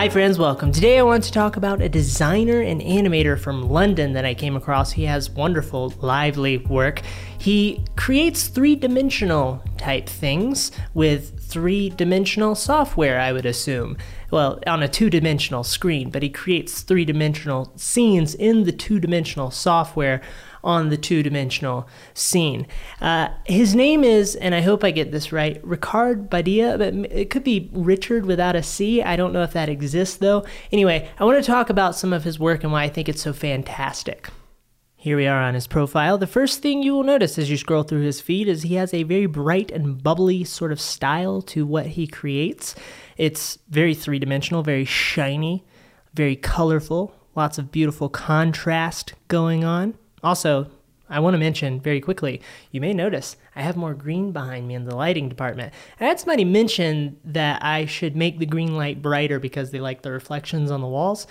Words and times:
Hi, 0.00 0.08
friends, 0.08 0.38
welcome. 0.38 0.72
Today 0.72 0.98
I 0.98 1.02
want 1.02 1.24
to 1.24 1.30
talk 1.30 1.58
about 1.58 1.82
a 1.82 1.88
designer 1.90 2.62
and 2.62 2.80
animator 2.80 3.38
from 3.38 3.68
London 3.68 4.14
that 4.14 4.24
I 4.24 4.32
came 4.32 4.56
across. 4.56 4.92
He 4.92 5.04
has 5.04 5.28
wonderful, 5.28 5.92
lively 6.00 6.56
work. 6.56 7.02
He 7.38 7.84
creates 7.96 8.48
three 8.48 8.76
dimensional 8.76 9.62
type 9.76 10.08
things 10.08 10.72
with 10.94 11.38
three 11.38 11.90
dimensional 11.90 12.54
software, 12.54 13.20
I 13.20 13.32
would 13.32 13.44
assume. 13.44 13.98
Well, 14.30 14.58
on 14.66 14.82
a 14.82 14.88
two 14.88 15.10
dimensional 15.10 15.64
screen, 15.64 16.08
but 16.08 16.22
he 16.22 16.30
creates 16.30 16.80
three 16.80 17.04
dimensional 17.04 17.70
scenes 17.76 18.34
in 18.34 18.64
the 18.64 18.72
two 18.72 19.00
dimensional 19.00 19.50
software 19.50 20.22
on 20.62 20.88
the 20.88 20.96
two 20.96 21.22
dimensional 21.22 21.88
scene. 22.14 22.66
Uh, 23.00 23.28
his 23.44 23.74
name 23.74 24.04
is, 24.04 24.34
and 24.36 24.54
I 24.54 24.60
hope 24.60 24.84
I 24.84 24.90
get 24.90 25.12
this 25.12 25.32
right, 25.32 25.62
Ricard 25.62 26.28
Badia, 26.28 26.76
but 26.78 26.94
it 26.94 27.30
could 27.30 27.44
be 27.44 27.70
Richard 27.72 28.26
without 28.26 28.56
a 28.56 28.62
C. 28.62 29.02
I 29.02 29.16
don't 29.16 29.32
know 29.32 29.42
if 29.42 29.52
that 29.52 29.68
exists 29.68 30.16
though. 30.16 30.44
Anyway, 30.72 31.08
I 31.18 31.24
want 31.24 31.42
to 31.42 31.50
talk 31.50 31.70
about 31.70 31.96
some 31.96 32.12
of 32.12 32.24
his 32.24 32.38
work 32.38 32.62
and 32.62 32.72
why 32.72 32.84
I 32.84 32.88
think 32.88 33.08
it's 33.08 33.22
so 33.22 33.32
fantastic. 33.32 34.28
Here 35.02 35.16
we 35.16 35.26
are 35.26 35.40
on 35.40 35.54
his 35.54 35.66
profile. 35.66 36.18
The 36.18 36.26
first 36.26 36.60
thing 36.60 36.82
you 36.82 36.92
will 36.92 37.04
notice 37.04 37.38
as 37.38 37.50
you 37.50 37.56
scroll 37.56 37.84
through 37.84 38.02
his 38.02 38.20
feed 38.20 38.48
is 38.48 38.64
he 38.64 38.74
has 38.74 38.92
a 38.92 39.02
very 39.02 39.24
bright 39.24 39.70
and 39.70 40.02
bubbly 40.02 40.44
sort 40.44 40.72
of 40.72 40.80
style 40.80 41.40
to 41.40 41.64
what 41.64 41.86
he 41.86 42.06
creates. 42.06 42.74
It's 43.16 43.56
very 43.70 43.94
three 43.94 44.18
dimensional, 44.18 44.62
very 44.62 44.84
shiny, 44.84 45.64
very 46.12 46.36
colorful, 46.36 47.14
lots 47.34 47.56
of 47.56 47.72
beautiful 47.72 48.10
contrast 48.10 49.14
going 49.28 49.64
on. 49.64 49.94
Also, 50.22 50.70
I 51.08 51.18
want 51.18 51.34
to 51.34 51.38
mention 51.38 51.80
very 51.80 52.00
quickly, 52.00 52.40
you 52.70 52.80
may 52.80 52.94
notice 52.94 53.36
I 53.56 53.62
have 53.62 53.76
more 53.76 53.94
green 53.94 54.30
behind 54.30 54.68
me 54.68 54.74
in 54.74 54.84
the 54.84 54.94
lighting 54.94 55.28
department. 55.28 55.74
I 55.98 56.04
had 56.04 56.20
somebody 56.20 56.44
mention 56.44 57.18
that 57.24 57.64
I 57.64 57.86
should 57.86 58.14
make 58.14 58.38
the 58.38 58.46
green 58.46 58.76
light 58.76 59.02
brighter 59.02 59.40
because 59.40 59.72
they 59.72 59.80
like 59.80 60.02
the 60.02 60.12
reflections 60.12 60.70
on 60.70 60.80
the 60.80 60.86
walls. 60.86 61.26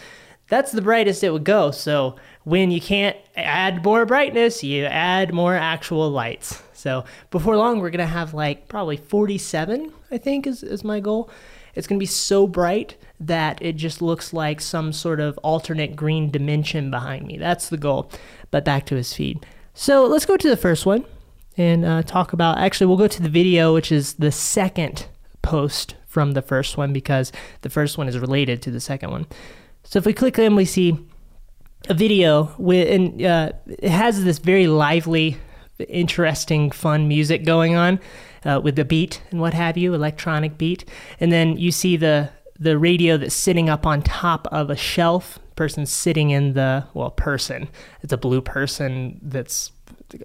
That's 0.50 0.74
the 0.74 0.82
brightest 0.82 1.24
it 1.24 1.32
would 1.32 1.46
go. 1.46 1.72
So 1.72 2.18
when 2.44 2.72
you 2.72 2.82
can't 2.82 3.16
add 3.38 3.84
more 3.84 4.06
brightness, 4.06 4.64
you 4.64 4.84
add 4.86 5.34
more 5.34 5.56
actual 5.56 6.10
lights. 6.10 6.62
So 6.74 7.06
before 7.30 7.56
long, 7.56 7.80
we're 7.80 7.92
going 7.92 8.00
to 8.00 8.06
have 8.06 8.34
like 8.34 8.68
probably 8.68 8.98
47, 8.98 9.94
I 10.12 10.18
think 10.18 10.46
is, 10.46 10.64
is 10.64 10.84
my 10.84 11.00
goal. 11.00 11.30
It's 11.76 11.88
going 11.88 12.00
to 12.00 12.04
be 12.04 12.08
so 12.08 12.48
bright 12.48 12.98
that 13.20 13.62
it 13.62 13.74
just 13.74 14.02
looks 14.02 14.34
like 14.34 14.62
some 14.62 14.94
sort 14.94 15.20
of 15.20 15.38
alternate 15.40 15.96
green 15.96 16.32
dimension 16.32 16.90
behind 16.90 17.28
me. 17.28 17.38
That's 17.38 17.70
the 17.70 17.78
goal. 17.78 18.12
But 18.52 18.66
back 18.66 18.86
to 18.88 18.96
his 18.96 19.14
feed. 19.14 19.46
So 19.74 20.06
let's 20.06 20.26
go 20.26 20.38
to 20.38 20.50
the 20.50 20.58
first 20.58 20.86
one 20.86 21.06
and 21.58 21.86
uh, 21.86 22.04
talk 22.04 22.34
about. 22.34 22.58
Actually, 22.58 22.88
we'll 22.88 22.98
go 22.98 23.08
to 23.08 23.22
the 23.22 23.30
video, 23.30 23.74
which 23.74 23.92
is 23.92 24.14
the 24.14 24.32
second 24.32 25.08
post 25.42 25.96
from 26.08 26.32
the 26.32 26.42
first 26.42 26.78
one 26.78 26.92
because 26.94 27.32
the 27.62 27.70
first 27.70 27.98
one 27.98 28.08
is 28.08 28.18
related 28.18 28.62
to 28.64 28.72
the 28.72 28.80
second 28.80 29.12
one. 29.12 29.28
So 29.84 30.00
if 30.00 30.06
we 30.06 30.14
click 30.14 30.40
in, 30.40 30.56
we 30.56 30.66
see 30.66 30.98
a 31.88 31.94
video 31.94 32.54
with, 32.58 32.90
and 32.90 33.24
uh, 33.24 33.52
it 33.68 33.90
has 33.90 34.24
this 34.24 34.40
very 34.40 34.68
lively, 34.68 35.38
interesting, 35.88 36.72
fun 36.72 37.08
music 37.08 37.46
going 37.46 37.76
on 37.76 38.00
uh, 38.44 38.60
with 38.64 38.76
the 38.76 38.86
beat 38.86 39.22
and 39.32 39.40
what 39.40 39.54
have 39.54 39.78
you, 39.78 39.94
electronic 39.94 40.58
beat. 40.58 40.86
And 41.20 41.32
then 41.32 41.58
you 41.58 41.72
see 41.72 41.96
the 41.98 42.32
the 42.60 42.78
radio 42.78 43.18
that's 43.18 43.36
sitting 43.36 43.70
up 43.70 43.86
on 43.86 44.02
top 44.02 44.48
of 44.52 44.70
a 44.70 44.76
shelf. 44.76 45.40
Person 45.56 45.86
sitting 45.86 46.30
in 46.30 46.54
the 46.54 46.86
well, 46.94 47.12
person. 47.12 47.68
It's 48.02 48.14
a 48.14 48.18
blue 48.18 48.42
person 48.42 49.20
that's 49.22 49.72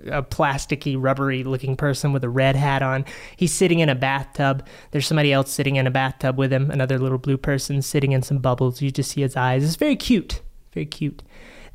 a 0.06 0.22
plasticky, 0.22 0.96
rubbery 0.96 1.44
looking 1.44 1.76
person 1.76 2.12
with 2.12 2.22
a 2.24 2.28
red 2.28 2.56
hat 2.56 2.82
on. 2.82 3.04
He's 3.36 3.52
sitting 3.52 3.80
in 3.80 3.88
a 3.88 3.94
bathtub. 3.94 4.64
There's 4.92 5.06
somebody 5.06 5.32
else 5.32 5.50
sitting 5.50 5.76
in 5.76 5.86
a 5.86 5.91
bathtub 5.91 6.38
with 6.38 6.52
him, 6.52 6.70
another 6.70 6.98
little 6.98 7.18
blue 7.18 7.36
person 7.36 7.82
sitting 7.82 8.12
in 8.12 8.22
some 8.22 8.38
bubbles. 8.38 8.80
You 8.80 8.91
just 8.91 9.10
see 9.10 9.22
his 9.22 9.36
eyes. 9.36 9.64
It's 9.64 9.76
very 9.76 9.96
cute. 9.96 10.41
Very 10.72 10.86
cute. 10.86 11.22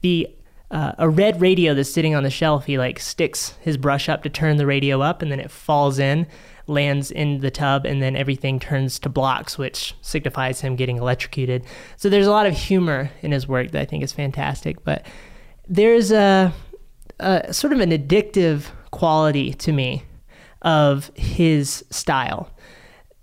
The 0.02 0.30
uh, 0.72 0.94
a 1.00 1.10
red 1.10 1.42
radio 1.42 1.74
that's 1.74 1.92
sitting 1.92 2.14
on 2.14 2.24
the 2.24 2.30
shelf. 2.30 2.66
He 2.66 2.78
like 2.78 3.00
sticks 3.00 3.56
his 3.60 3.76
brush 3.76 4.08
up 4.08 4.24
to 4.24 4.30
turn 4.30 4.58
the 4.58 4.68
radio 4.68 5.02
up, 5.02 5.22
and 5.22 5.32
then 5.32 5.40
it 5.40 5.52
falls 5.52 6.00
in 6.00 6.28
lands 6.70 7.12
in 7.12 7.40
the 7.40 7.52
tub, 7.52 7.86
and 7.86 8.02
then 8.02 8.16
everything 8.16 8.60
turns 8.60 9.00
to 9.00 9.10
blocks, 9.10 9.58
which 9.58 9.96
signifies 10.02 10.62
him 10.62 10.76
getting 10.76 10.98
electrocuted. 10.98 11.66
So 11.98 12.10
there's 12.10 12.28
a 12.28 12.32
lot 12.32 12.46
of 12.46 12.54
humor 12.54 13.12
in 13.22 13.32
his 13.32 13.48
work 13.48 13.72
that 13.72 13.82
I 13.82 13.86
think 13.86 14.04
is 14.04 14.14
fantastic. 14.14 14.84
But 14.84 15.06
there's 15.68 16.12
a, 16.12 16.54
a 17.20 17.54
sort 17.54 17.74
of 17.74 17.80
an 17.80 17.92
addictive 17.92 18.66
quality 18.92 19.54
to 19.54 19.72
me 19.72 20.04
of 20.62 21.12
his 21.16 21.86
style. 21.90 22.52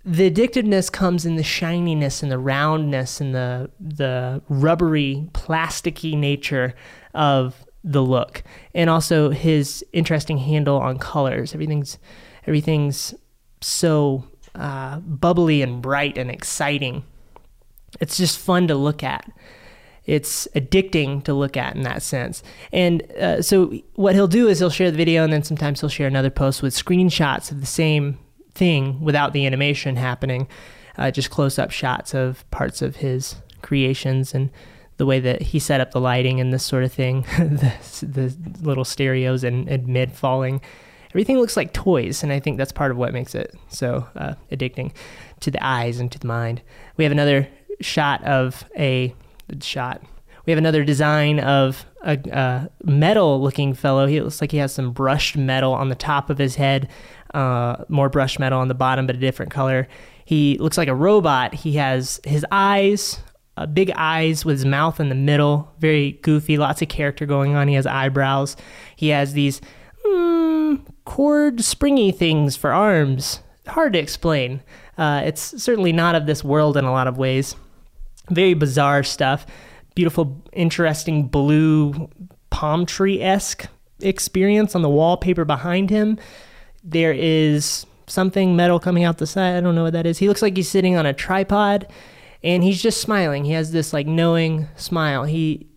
The 0.05 0.31
addictiveness 0.31 0.91
comes 0.91 1.25
in 1.25 1.35
the 1.35 1.43
shininess 1.43 2.23
and 2.23 2.31
the 2.31 2.39
roundness 2.39 3.19
and 3.19 3.35
the 3.35 3.69
the 3.79 4.41
rubbery, 4.47 5.27
plasticky 5.33 6.17
nature 6.17 6.73
of 7.13 7.65
the 7.83 8.01
look, 8.01 8.43
and 8.73 8.89
also 8.89 9.31
his 9.31 9.83
interesting 9.91 10.37
handle 10.37 10.77
on 10.77 10.97
colors. 10.97 11.53
Everything's 11.53 11.97
everything's 12.45 13.13
so 13.61 14.25
uh, 14.55 14.99
bubbly 14.99 15.61
and 15.61 15.81
bright 15.81 16.17
and 16.17 16.31
exciting. 16.31 17.03
It's 17.99 18.17
just 18.17 18.37
fun 18.37 18.67
to 18.67 18.75
look 18.75 19.03
at. 19.03 19.31
It's 20.05 20.47
addicting 20.55 21.23
to 21.25 21.33
look 21.33 21.57
at 21.57 21.75
in 21.75 21.83
that 21.83 22.01
sense. 22.01 22.41
And 22.71 23.03
uh, 23.13 23.41
so, 23.41 23.73
what 23.95 24.15
he'll 24.15 24.27
do 24.27 24.47
is 24.47 24.59
he'll 24.59 24.69
share 24.69 24.89
the 24.89 24.97
video, 24.97 25.23
and 25.23 25.33
then 25.33 25.43
sometimes 25.43 25.81
he'll 25.81 25.89
share 25.89 26.07
another 26.07 26.29
post 26.29 26.61
with 26.61 26.73
screenshots 26.73 27.51
of 27.51 27.59
the 27.59 27.67
same 27.67 28.17
thing 28.55 29.01
without 29.01 29.33
the 29.33 29.45
animation 29.45 29.97
happening, 29.97 30.47
uh, 30.97 31.11
just 31.11 31.29
close 31.29 31.59
up 31.59 31.71
shots 31.71 32.13
of 32.13 32.49
parts 32.51 32.81
of 32.81 32.97
his 32.97 33.35
creations 33.61 34.33
and 34.33 34.49
the 34.95 35.05
way 35.05 35.19
that 35.19 35.41
he 35.41 35.59
set 35.59 35.79
up 35.79 35.91
the 35.91 35.99
lighting 35.99 36.39
and 36.39 36.51
this 36.51 36.63
sort 36.63 36.83
of 36.83 36.91
thing, 36.91 37.21
the, 37.37 37.73
the 38.01 38.35
little 38.61 38.85
stereos 38.85 39.43
and, 39.43 39.67
and 39.67 39.87
mid 39.87 40.11
falling 40.13 40.61
everything 41.17 41.39
looks 41.39 41.57
like 41.57 41.73
toys, 41.73 42.21
and 42.21 42.31
I 42.31 42.39
think 42.39 42.59
that's 42.59 42.71
part 42.71 42.91
of 42.91 42.97
what 42.97 43.11
makes 43.11 43.33
it 43.33 43.55
so 43.69 44.07
uh, 44.15 44.35
addicting 44.51 44.91
to 45.39 45.49
the 45.49 45.65
eyes 45.65 45.99
and 45.99 46.11
to 46.11 46.19
the 46.19 46.27
mind. 46.27 46.61
We 46.95 47.05
have 47.05 47.11
another 47.11 47.47
shot 47.81 48.23
of 48.23 48.63
a 48.77 49.15
shot. 49.59 50.03
We 50.45 50.51
have 50.51 50.59
another 50.59 50.83
design 50.83 51.39
of 51.39 51.87
a, 52.03 52.19
a 52.31 52.69
metal-looking 52.83 53.73
fellow. 53.73 54.05
He 54.05 54.21
looks 54.21 54.41
like 54.41 54.51
he 54.51 54.59
has 54.59 54.71
some 54.71 54.91
brushed 54.91 55.35
metal 55.35 55.73
on 55.73 55.89
the 55.89 55.95
top 55.95 56.29
of 56.29 56.37
his 56.37 56.53
head, 56.53 56.87
uh, 57.33 57.77
more 57.89 58.09
brushed 58.09 58.37
metal 58.37 58.59
on 58.59 58.67
the 58.67 58.75
bottom, 58.75 59.07
but 59.07 59.15
a 59.15 59.19
different 59.19 59.51
color. 59.51 59.87
He 60.23 60.59
looks 60.59 60.77
like 60.77 60.87
a 60.87 60.93
robot. 60.93 61.55
He 61.55 61.77
has 61.77 62.21
his 62.25 62.45
eyes 62.51 63.17
uh, 63.57 63.65
big 63.65 63.91
eyes 63.95 64.45
with 64.45 64.57
his 64.57 64.65
mouth 64.65 64.99
in 64.99 65.09
the 65.09 65.15
middle, 65.15 65.73
very 65.79 66.11
goofy, 66.21 66.57
lots 66.57 66.83
of 66.83 66.89
character 66.89 67.25
going 67.25 67.55
on. 67.55 67.67
He 67.67 67.73
has 67.73 67.87
eyebrows. 67.87 68.55
He 68.95 69.07
has 69.07 69.33
these 69.33 69.61
cord 71.07 71.63
springy 71.63 72.11
things 72.11 72.57
for 72.57 72.73
arms. 72.73 73.39
Hard 73.65 73.93
to 73.93 73.99
explain. 73.99 74.61
Uh, 74.97 75.21
it's 75.23 75.63
certainly 75.63 75.93
not 75.93 76.15
of 76.15 76.25
this 76.25 76.43
world 76.43 76.75
in 76.75 76.83
a 76.83 76.91
lot 76.91 77.07
of 77.07 77.17
ways. 77.17 77.55
Very 78.29 78.53
bizarre 78.53 79.03
stuff. 79.03 79.45
Beautiful, 79.95 80.43
interesting 80.51 81.29
blue 81.29 82.09
palm 82.49 82.85
tree 82.85 83.21
esque 83.21 83.67
experience 84.01 84.75
on 84.75 84.81
the 84.81 84.89
wallpaper 84.89 85.45
behind 85.45 85.89
him. 85.89 86.19
There 86.83 87.13
is 87.13 87.85
something 88.07 88.57
metal 88.57 88.77
coming 88.77 89.05
out 89.05 89.17
the 89.17 89.27
side. 89.27 89.55
I 89.55 89.61
don't 89.61 89.75
know 89.75 89.83
what 89.83 89.93
that 89.93 90.05
is. 90.05 90.17
He 90.17 90.27
looks 90.27 90.41
like 90.41 90.57
he's 90.57 90.69
sitting 90.69 90.97
on 90.97 91.05
a 91.05 91.13
tripod 91.13 91.87
and 92.43 92.63
he's 92.63 92.81
just 92.81 92.99
smiling. 92.99 93.45
He 93.45 93.53
has 93.53 93.71
this 93.71 93.93
like 93.93 94.07
knowing 94.07 94.67
smile. 94.75 95.23
He 95.23 95.67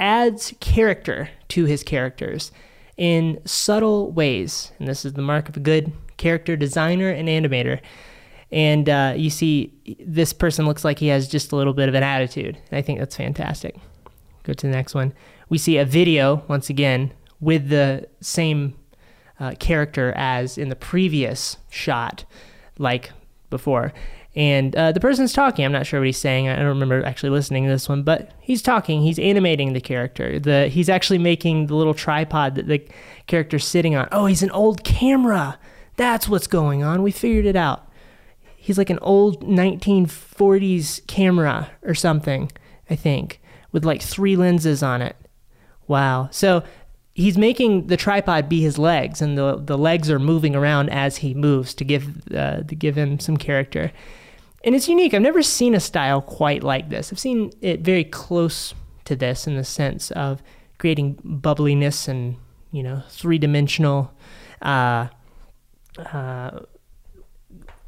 adds 0.00 0.52
character 0.58 1.30
to 1.50 1.64
his 1.64 1.84
characters 1.84 2.50
in 2.96 3.40
subtle 3.44 4.10
ways. 4.12 4.72
And 4.78 4.88
this 4.88 5.04
is 5.04 5.14
the 5.14 5.22
mark 5.22 5.48
of 5.48 5.56
a 5.56 5.60
good 5.60 5.92
character 6.16 6.56
designer 6.56 7.10
and 7.10 7.28
animator. 7.28 7.80
And 8.50 8.88
uh, 8.88 9.14
you 9.16 9.30
see, 9.30 9.72
this 9.98 10.32
person 10.32 10.66
looks 10.66 10.84
like 10.84 10.98
he 10.98 11.08
has 11.08 11.28
just 11.28 11.52
a 11.52 11.56
little 11.56 11.72
bit 11.72 11.88
of 11.88 11.94
an 11.94 12.02
attitude. 12.02 12.58
I 12.70 12.82
think 12.82 12.98
that's 12.98 13.16
fantastic. 13.16 13.76
Go 14.44 14.52
to 14.52 14.66
the 14.66 14.72
next 14.72 14.94
one. 14.94 15.12
We 15.48 15.58
see 15.58 15.78
a 15.78 15.84
video, 15.84 16.44
once 16.48 16.70
again, 16.70 17.12
with 17.40 17.68
the 17.68 18.08
same 18.20 18.74
uh, 19.40 19.54
character 19.58 20.12
as 20.16 20.56
in 20.56 20.68
the 20.68 20.76
previous 20.76 21.56
shot, 21.68 22.24
like 22.78 23.10
before 23.50 23.92
and 24.36 24.74
uh, 24.74 24.90
the 24.90 25.00
person's 25.00 25.32
talking. 25.32 25.64
I'm 25.64 25.72
not 25.72 25.86
sure 25.86 26.00
what 26.00 26.06
he's 26.06 26.18
saying. 26.18 26.48
I 26.48 26.56
don't 26.56 26.66
remember 26.66 27.04
actually 27.04 27.30
listening 27.30 27.64
to 27.64 27.70
this 27.70 27.88
one, 27.88 28.02
but 28.02 28.32
he's 28.40 28.62
talking. 28.62 29.02
He's 29.02 29.18
animating 29.18 29.74
the 29.74 29.80
character. 29.80 30.40
The 30.40 30.66
he's 30.68 30.88
actually 30.88 31.18
making 31.18 31.66
the 31.66 31.76
little 31.76 31.94
tripod 31.94 32.56
that 32.56 32.66
the 32.66 32.84
character's 33.28 33.64
sitting 33.64 33.94
on. 33.94 34.08
Oh, 34.10 34.26
he's 34.26 34.42
an 34.42 34.50
old 34.50 34.82
camera. 34.82 35.58
That's 35.96 36.28
what's 36.28 36.48
going 36.48 36.82
on. 36.82 37.02
We 37.02 37.12
figured 37.12 37.46
it 37.46 37.54
out. 37.54 37.88
He's 38.56 38.78
like 38.78 38.90
an 38.90 38.98
old 39.02 39.44
1940s 39.44 41.06
camera 41.06 41.70
or 41.82 41.94
something, 41.94 42.50
I 42.90 42.96
think, 42.96 43.40
with 43.70 43.84
like 43.84 44.02
three 44.02 44.34
lenses 44.34 44.82
on 44.82 45.00
it. 45.00 45.14
Wow. 45.86 46.28
So 46.32 46.64
he's 47.12 47.38
making 47.38 47.86
the 47.86 47.96
tripod 47.96 48.48
be 48.48 48.62
his 48.62 48.78
legs, 48.78 49.22
and 49.22 49.38
the 49.38 49.62
the 49.62 49.78
legs 49.78 50.10
are 50.10 50.18
moving 50.18 50.56
around 50.56 50.90
as 50.90 51.18
he 51.18 51.34
moves 51.34 51.72
to 51.74 51.84
give 51.84 52.26
uh, 52.34 52.62
to 52.64 52.74
give 52.74 52.96
him 52.96 53.20
some 53.20 53.36
character 53.36 53.92
and 54.64 54.74
it's 54.74 54.88
unique. 54.88 55.14
I've 55.14 55.22
never 55.22 55.42
seen 55.42 55.74
a 55.74 55.80
style 55.80 56.22
quite 56.22 56.62
like 56.62 56.88
this. 56.88 57.12
I've 57.12 57.18
seen 57.18 57.52
it 57.60 57.80
very 57.80 58.04
close 58.04 58.74
to 59.04 59.14
this 59.14 59.46
in 59.46 59.56
the 59.56 59.64
sense 59.64 60.10
of 60.12 60.42
creating 60.78 61.18
bubbliness 61.22 62.08
and 62.08 62.36
you 62.72 62.82
know 62.82 63.02
three 63.08 63.38
dimensional, 63.38 64.12
uh, 64.62 65.08
uh, 65.98 66.60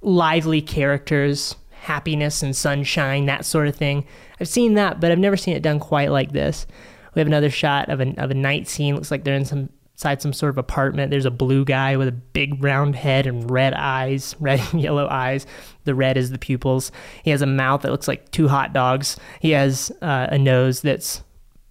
lively 0.02 0.60
characters, 0.60 1.56
happiness 1.70 2.42
and 2.42 2.54
sunshine, 2.54 3.26
that 3.26 3.44
sort 3.44 3.68
of 3.68 3.74
thing. 3.74 4.06
I've 4.38 4.48
seen 4.48 4.74
that, 4.74 5.00
but 5.00 5.10
I've 5.10 5.18
never 5.18 5.36
seen 5.36 5.56
it 5.56 5.62
done 5.62 5.80
quite 5.80 6.10
like 6.10 6.32
this. 6.32 6.66
We 7.14 7.20
have 7.20 7.26
another 7.26 7.50
shot 7.50 7.88
of 7.88 8.00
a 8.00 8.14
of 8.18 8.30
a 8.30 8.34
night 8.34 8.68
scene. 8.68 8.94
Looks 8.94 9.10
like 9.10 9.24
they're 9.24 9.34
in 9.34 9.46
some 9.46 9.70
inside 9.96 10.20
some 10.20 10.34
sort 10.34 10.50
of 10.50 10.58
apartment. 10.58 11.10
There's 11.10 11.24
a 11.24 11.30
blue 11.30 11.64
guy 11.64 11.96
with 11.96 12.06
a 12.06 12.12
big 12.12 12.62
round 12.62 12.94
head 12.94 13.26
and 13.26 13.50
red 13.50 13.72
eyes, 13.72 14.36
red 14.40 14.60
and 14.70 14.82
yellow 14.82 15.08
eyes. 15.08 15.46
The 15.84 15.94
red 15.94 16.18
is 16.18 16.30
the 16.30 16.38
pupils. 16.38 16.92
He 17.22 17.30
has 17.30 17.40
a 17.40 17.46
mouth 17.46 17.80
that 17.80 17.90
looks 17.90 18.06
like 18.06 18.30
two 18.30 18.48
hot 18.48 18.74
dogs. 18.74 19.16
He 19.40 19.52
has 19.52 19.90
uh, 20.02 20.26
a 20.30 20.38
nose 20.38 20.82
that's 20.82 21.22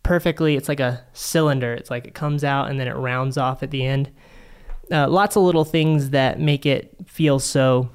perfectly, 0.02 0.56
it's 0.56 0.68
like 0.68 0.80
a 0.80 1.04
cylinder. 1.14 1.74
It's 1.74 1.92
like 1.92 2.08
it 2.08 2.16
comes 2.16 2.44
out 2.44 2.70
and 2.70 2.80
then 2.80 2.88
it 2.88 2.96
rounds 2.96 3.38
off 3.38 3.62
at 3.62 3.70
the 3.70 3.86
end. 3.86 4.12
Uh, 4.92 5.08
lots 5.08 5.36
of 5.36 5.44
little 5.44 5.66
things 5.66 6.10
that 6.10 6.40
make 6.40 6.66
it 6.66 6.96
feel 7.06 7.38
so 7.38 7.90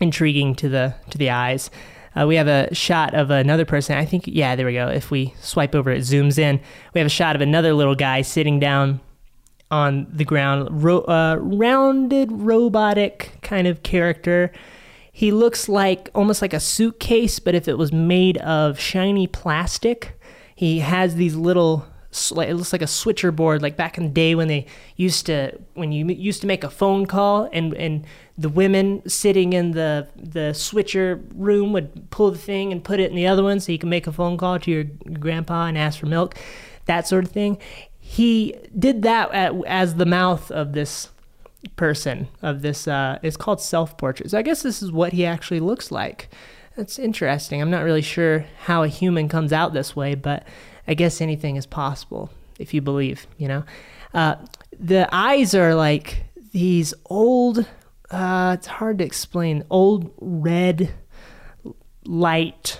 intriguing 0.00 0.56
to 0.56 0.68
the 0.68 0.94
to 1.10 1.18
the 1.18 1.30
eyes. 1.30 1.70
Uh, 2.16 2.26
we 2.26 2.36
have 2.36 2.48
a 2.48 2.72
shot 2.74 3.14
of 3.14 3.30
another 3.30 3.64
person. 3.64 3.96
I 3.96 4.04
think, 4.04 4.24
yeah, 4.26 4.54
there 4.54 4.66
we 4.66 4.74
go. 4.74 4.88
If 4.88 5.10
we 5.10 5.34
swipe 5.40 5.74
over, 5.74 5.90
it 5.90 6.02
zooms 6.02 6.38
in. 6.38 6.60
We 6.92 7.00
have 7.00 7.06
a 7.06 7.10
shot 7.10 7.34
of 7.34 7.42
another 7.42 7.74
little 7.74 7.96
guy 7.96 8.22
sitting 8.22 8.60
down 8.60 9.00
on 9.74 10.06
the 10.08 10.24
ground, 10.24 10.84
ro- 10.84 11.02
uh, 11.02 11.36
rounded, 11.40 12.30
robotic 12.30 13.32
kind 13.42 13.66
of 13.66 13.82
character. 13.82 14.52
He 15.12 15.32
looks 15.32 15.68
like 15.68 16.10
almost 16.14 16.40
like 16.40 16.54
a 16.54 16.60
suitcase, 16.60 17.40
but 17.40 17.56
if 17.56 17.66
it 17.66 17.76
was 17.76 17.92
made 17.92 18.38
of 18.38 18.78
shiny 18.78 19.26
plastic. 19.26 20.18
He 20.54 20.78
has 20.78 21.16
these 21.16 21.34
little 21.34 21.86
it 22.36 22.54
looks 22.54 22.72
like 22.72 22.80
a 22.80 22.86
switcher 22.86 23.32
board 23.32 23.60
like 23.60 23.76
back 23.76 23.98
in 23.98 24.04
the 24.04 24.10
day 24.10 24.36
when 24.36 24.46
they 24.46 24.64
used 24.94 25.26
to 25.26 25.50
when 25.74 25.90
you 25.90 26.06
used 26.06 26.40
to 26.40 26.46
make 26.46 26.62
a 26.62 26.70
phone 26.70 27.06
call 27.06 27.48
and 27.52 27.74
and 27.74 28.06
the 28.38 28.48
women 28.48 29.02
sitting 29.08 29.52
in 29.52 29.72
the 29.72 30.06
the 30.14 30.54
switcher 30.54 31.20
room 31.34 31.72
would 31.72 32.08
pull 32.10 32.30
the 32.30 32.38
thing 32.38 32.70
and 32.70 32.84
put 32.84 33.00
it 33.00 33.10
in 33.10 33.16
the 33.16 33.26
other 33.26 33.42
one 33.42 33.58
so 33.58 33.72
you 33.72 33.80
can 33.80 33.88
make 33.88 34.06
a 34.06 34.12
phone 34.12 34.36
call 34.36 34.60
to 34.60 34.70
your 34.70 34.84
grandpa 35.18 35.66
and 35.66 35.76
ask 35.76 35.98
for 35.98 36.06
milk 36.06 36.36
that 36.84 37.08
sort 37.08 37.24
of 37.24 37.32
thing 37.32 37.58
he 38.06 38.54
did 38.78 39.00
that 39.00 39.32
at, 39.32 39.54
as 39.66 39.94
the 39.94 40.04
mouth 40.04 40.50
of 40.50 40.74
this 40.74 41.08
person 41.74 42.28
of 42.42 42.60
this 42.60 42.86
uh, 42.86 43.18
it's 43.22 43.38
called 43.38 43.62
self 43.62 43.96
portrait 43.96 44.30
so 44.30 44.36
i 44.36 44.42
guess 44.42 44.62
this 44.62 44.82
is 44.82 44.92
what 44.92 45.14
he 45.14 45.24
actually 45.24 45.60
looks 45.60 45.90
like. 45.90 46.28
That's 46.76 46.98
interesting. 46.98 47.62
I'm 47.62 47.70
not 47.70 47.84
really 47.84 48.02
sure 48.02 48.46
how 48.64 48.82
a 48.82 48.88
human 48.88 49.28
comes 49.28 49.54
out 49.54 49.72
this 49.72 49.96
way 49.96 50.14
but 50.14 50.46
i 50.86 50.92
guess 50.92 51.22
anything 51.22 51.56
is 51.56 51.64
possible 51.64 52.30
if 52.58 52.74
you 52.74 52.82
believe 52.82 53.26
you 53.38 53.48
know? 53.48 53.64
Uh, 54.12 54.36
the 54.78 55.08
eyes 55.10 55.54
are 55.54 55.74
like 55.74 56.24
these 56.52 56.92
old 57.06 57.66
uh, 58.10 58.52
it's 58.58 58.66
hard 58.66 58.98
to 58.98 59.04
explain 59.04 59.64
old 59.70 60.12
red 60.20 60.92
light 62.04 62.78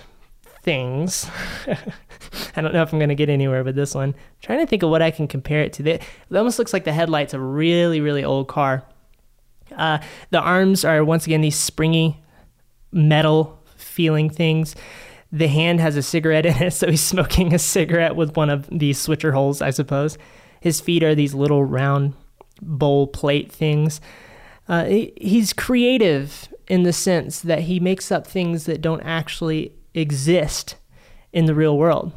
things 0.65 1.29
I 2.55 2.61
don't 2.61 2.73
know 2.73 2.81
if 2.81 2.91
I'm 2.91 2.99
going 2.99 3.09
to 3.09 3.15
get 3.15 3.29
anywhere 3.29 3.63
with 3.63 3.75
this 3.75 3.95
one. 3.95 4.09
I'm 4.09 4.15
trying 4.41 4.59
to 4.59 4.67
think 4.67 4.83
of 4.83 4.89
what 4.89 5.01
I 5.01 5.11
can 5.11 5.27
compare 5.27 5.61
it 5.61 5.73
to. 5.73 5.87
It 5.87 6.03
almost 6.33 6.59
looks 6.59 6.73
like 6.73 6.83
the 6.83 6.93
headlights 6.93 7.33
of 7.33 7.41
a 7.41 7.45
really, 7.45 8.01
really 8.01 8.23
old 8.23 8.47
car. 8.47 8.83
Uh, 9.75 9.99
the 10.29 10.39
arms 10.39 10.85
are 10.85 11.03
once 11.03 11.25
again 11.25 11.41
these 11.41 11.57
springy 11.57 12.21
metal 12.91 13.61
feeling 13.75 14.29
things. 14.29 14.75
The 15.31 15.47
hand 15.47 15.79
has 15.81 15.97
a 15.97 16.03
cigarette 16.03 16.45
in 16.45 16.55
it, 16.55 16.71
so 16.73 16.89
he's 16.89 17.01
smoking 17.01 17.53
a 17.53 17.59
cigarette 17.59 18.15
with 18.15 18.35
one 18.35 18.49
of 18.49 18.67
these 18.69 18.99
switcher 18.99 19.31
holes, 19.31 19.61
I 19.61 19.71
suppose. 19.71 20.17
His 20.61 20.79
feet 20.79 21.03
are 21.03 21.15
these 21.15 21.33
little 21.33 21.63
round 21.63 22.13
bowl 22.61 23.07
plate 23.07 23.51
things. 23.51 23.99
Uh, 24.67 24.85
he's 24.85 25.53
creative 25.53 26.47
in 26.67 26.83
the 26.83 26.93
sense 26.93 27.41
that 27.41 27.61
he 27.61 27.79
makes 27.79 28.11
up 28.11 28.25
things 28.25 28.65
that 28.65 28.81
don't 28.81 29.01
actually 29.01 29.73
exist 29.95 30.75
in 31.33 31.45
the 31.45 31.55
real 31.55 31.77
world. 31.77 32.11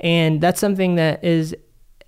And 0.00 0.40
that's 0.40 0.60
something 0.60 0.96
that 0.96 1.22
is 1.22 1.54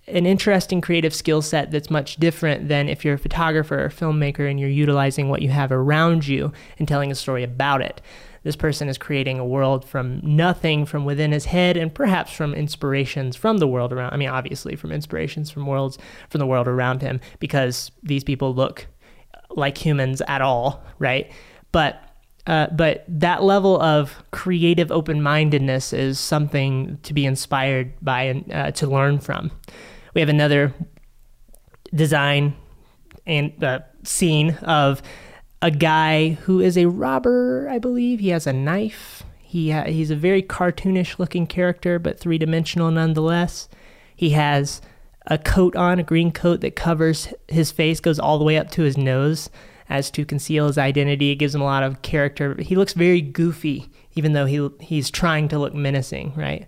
an 0.08 0.26
interesting 0.26 0.80
creative 0.80 1.14
skill 1.14 1.42
set 1.42 1.70
that's 1.70 1.90
much 1.90 2.16
different 2.16 2.68
than 2.68 2.88
if 2.88 3.04
you're 3.04 3.14
a 3.14 3.18
photographer 3.18 3.84
or 3.84 3.88
filmmaker 3.88 4.50
and 4.50 4.58
you're 4.58 4.68
utilizing 4.68 5.28
what 5.28 5.42
you 5.42 5.50
have 5.50 5.70
around 5.70 6.26
you 6.26 6.52
and 6.78 6.88
telling 6.88 7.10
a 7.10 7.14
story 7.14 7.44
about 7.44 7.80
it. 7.82 8.00
This 8.42 8.56
person 8.56 8.88
is 8.88 8.98
creating 8.98 9.38
a 9.38 9.46
world 9.46 9.84
from 9.84 10.20
nothing 10.24 10.84
from 10.84 11.04
within 11.04 11.30
his 11.30 11.44
head 11.44 11.76
and 11.76 11.94
perhaps 11.94 12.32
from 12.32 12.54
inspirations 12.54 13.36
from 13.36 13.58
the 13.58 13.68
world 13.68 13.92
around. 13.92 14.12
I 14.12 14.16
mean, 14.16 14.30
obviously 14.30 14.74
from 14.74 14.90
inspirations 14.90 15.50
from 15.50 15.66
worlds 15.66 15.98
from 16.28 16.40
the 16.40 16.46
world 16.46 16.66
around 16.66 17.02
him 17.02 17.20
because 17.38 17.92
these 18.02 18.24
people 18.24 18.52
look 18.52 18.86
like 19.50 19.78
humans 19.78 20.20
at 20.26 20.42
all, 20.42 20.82
right? 20.98 21.30
But 21.70 22.02
uh, 22.46 22.66
but 22.72 23.04
that 23.08 23.42
level 23.42 23.80
of 23.80 24.22
creative 24.32 24.90
open 24.90 25.22
mindedness 25.22 25.92
is 25.92 26.18
something 26.18 26.98
to 27.04 27.14
be 27.14 27.24
inspired 27.24 27.92
by 28.02 28.22
and 28.22 28.52
uh, 28.52 28.70
to 28.72 28.86
learn 28.86 29.20
from. 29.20 29.50
We 30.14 30.20
have 30.20 30.28
another 30.28 30.74
design 31.94 32.54
and 33.26 33.62
uh, 33.62 33.80
scene 34.02 34.54
of 34.62 35.02
a 35.60 35.70
guy 35.70 36.30
who 36.30 36.58
is 36.60 36.76
a 36.76 36.86
robber, 36.86 37.68
I 37.70 37.78
believe. 37.78 38.18
He 38.18 38.30
has 38.30 38.48
a 38.48 38.52
knife. 38.52 39.22
He 39.38 39.70
ha- 39.70 39.84
he's 39.84 40.10
a 40.10 40.16
very 40.16 40.42
cartoonish 40.42 41.20
looking 41.20 41.46
character, 41.46 42.00
but 42.00 42.18
three 42.18 42.38
dimensional 42.38 42.90
nonetheless. 42.90 43.68
He 44.16 44.30
has 44.30 44.80
a 45.26 45.38
coat 45.38 45.76
on, 45.76 46.00
a 46.00 46.02
green 46.02 46.32
coat 46.32 46.60
that 46.62 46.74
covers 46.74 47.28
his 47.46 47.70
face, 47.70 48.00
goes 48.00 48.18
all 48.18 48.38
the 48.38 48.44
way 48.44 48.58
up 48.58 48.72
to 48.72 48.82
his 48.82 48.96
nose 48.96 49.48
as 49.92 50.10
to 50.10 50.24
conceal 50.24 50.66
his 50.68 50.78
identity. 50.78 51.30
It 51.30 51.36
gives 51.36 51.54
him 51.54 51.60
a 51.60 51.66
lot 51.66 51.82
of 51.82 52.00
character. 52.00 52.56
He 52.58 52.76
looks 52.76 52.94
very 52.94 53.20
goofy, 53.20 53.90
even 54.14 54.32
though 54.32 54.46
he 54.46 54.68
he's 54.80 55.10
trying 55.10 55.48
to 55.48 55.58
look 55.58 55.74
menacing, 55.74 56.32
right? 56.34 56.66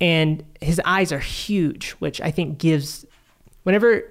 And 0.00 0.44
his 0.60 0.80
eyes 0.84 1.10
are 1.10 1.18
huge, 1.18 1.90
which 1.92 2.20
I 2.20 2.30
think 2.30 2.58
gives 2.58 3.04
whenever 3.64 4.04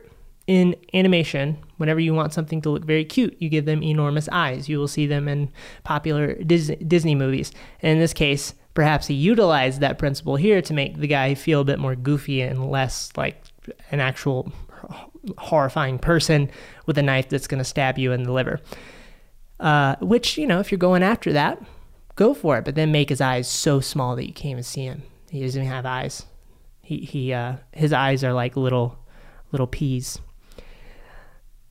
in 0.48 0.76
animation, 0.94 1.58
whenever 1.78 2.02
you 2.02 2.14
want 2.14 2.34
something 2.34 2.60
to 2.62 2.70
look 2.70 2.84
very 2.84 3.06
cute, 3.06 3.38
you 3.40 3.48
give 3.48 3.66
them 3.66 3.82
enormous 3.82 4.28
eyes. 4.32 4.68
You 4.68 4.80
will 4.80 4.88
see 4.88 5.08
them 5.08 5.30
in 5.30 5.50
popular 5.84 6.34
Disney, 6.44 6.76
Disney 6.76 7.16
movies. 7.16 7.54
And 7.82 7.94
in 7.94 8.00
this 8.00 8.14
case, 8.14 8.54
perhaps 8.74 9.08
he 9.08 9.14
utilized 9.14 9.80
that 9.80 9.98
principle 9.98 10.36
here 10.36 10.62
to 10.64 10.74
make 10.74 10.98
the 10.98 11.08
guy 11.08 11.36
feel 11.36 11.62
a 11.62 11.66
bit 11.66 11.80
more 11.80 11.96
goofy 11.96 12.42
and 12.42 12.70
less 12.70 13.12
like 13.16 13.42
an 13.92 14.02
actual 14.02 14.52
horrifying 15.38 16.00
person 16.00 16.50
with 16.86 16.98
a 16.98 17.04
knife 17.04 17.30
that's 17.30 17.48
going 17.48 17.60
to 17.60 17.66
stab 17.66 17.98
you 17.98 18.12
in 18.12 18.24
the 18.24 18.32
liver. 18.32 18.60
Uh, 19.60 19.96
which, 20.00 20.38
you 20.38 20.48
know, 20.48 20.60
if 20.60 20.72
you're 20.72 20.80
going 20.80 21.04
after 21.04 21.34
that, 21.34 21.62
go 22.16 22.34
for 22.34 22.58
it. 22.58 22.66
But 22.66 22.76
then 22.76 22.92
make 22.92 23.10
his 23.10 23.22
eyes 23.22 23.48
so 23.48 23.80
small 23.80 24.16
that 24.16 24.28
you 24.28 24.34
can't 24.34 24.52
even 24.52 24.64
see 24.64 24.84
him. 24.84 25.04
He 25.30 25.42
doesn't 25.42 25.62
even 25.62 25.72
have 25.72 25.86
eyes. 25.86 26.26
He, 26.82 27.00
he, 27.00 27.34
uh, 27.34 27.58
his 27.74 27.94
eyes 27.94 28.24
are 28.24 28.34
like 28.34 28.56
little, 28.56 28.98
little 29.52 29.68
peas. 29.68 30.20